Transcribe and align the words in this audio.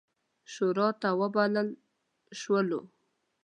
شوراته 0.53 1.09
وبلل 1.19 1.69
شولو. 2.39 2.81